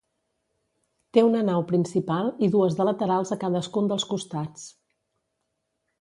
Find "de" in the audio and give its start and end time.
2.79-2.89